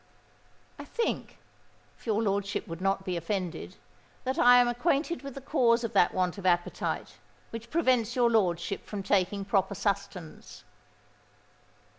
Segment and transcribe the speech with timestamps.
[0.79, 5.93] "I think—if your lordship would not be offended—that I am acquainted with the cause of
[5.93, 7.19] that want of appetite,
[7.51, 10.63] which prevents your lordship from taking proper sustenance."